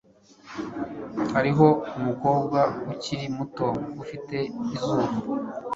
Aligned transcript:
hariho 1.33 1.67
umukobwa 1.99 2.59
ukiri 2.91 3.25
muto 3.35 3.67
ufite 4.03 4.37
izuru 4.75 5.03